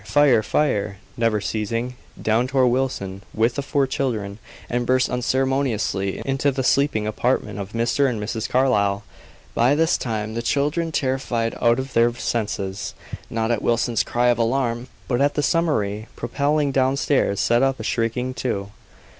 fire! 0.03 0.41
fire!" 0.41 0.97
never 1.15 1.39
ceasing, 1.39 1.95
down 2.19 2.47
tore 2.47 2.65
Wilson 2.65 3.21
with 3.35 3.53
the 3.53 3.61
four 3.61 3.85
children, 3.85 4.39
and 4.67 4.87
burst 4.87 5.11
unceremoniously 5.11 6.23
into 6.25 6.49
the 6.51 6.63
sleeping 6.63 7.05
apartment 7.05 7.59
of 7.59 7.73
Mr. 7.73 8.09
and 8.09 8.19
Mrs. 8.19 8.49
Carlyle. 8.49 9.03
By 9.53 9.75
this 9.75 9.99
time 9.99 10.33
the 10.33 10.41
children, 10.41 10.91
terrified 10.91 11.55
out 11.61 11.77
of 11.77 11.93
their 11.93 12.11
senses, 12.15 12.95
not 13.29 13.51
at 13.51 13.61
Wilson's 13.61 14.01
cry 14.01 14.29
of 14.29 14.39
alarm, 14.39 14.87
but 15.07 15.21
at 15.21 15.35
the 15.35 15.43
summary 15.43 16.07
propelling 16.15 16.71
downstairs, 16.71 17.39
set 17.39 17.61
up 17.61 17.79
a 17.79 17.83
shrieking, 17.83 18.33
too. 18.33 18.71